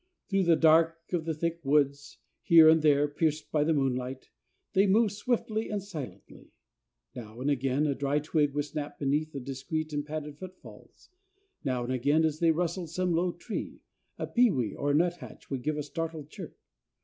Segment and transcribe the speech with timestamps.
[0.29, 4.31] Through the dark of the thick woods, here and there pierced by the moonlight,
[4.73, 6.49] they moved swiftly and silently.
[7.13, 11.11] Now and again a dry twig would snap beneath the discreet and padded footfalls.
[11.63, 13.81] Now and again, as they rustled some low tree,
[14.17, 16.57] a pewee or a nuthatch would give a startled chirp.